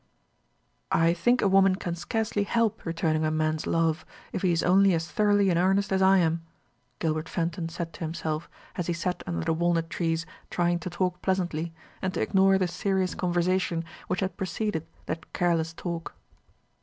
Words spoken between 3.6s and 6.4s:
love, if he is only as thoroughly in earnest as I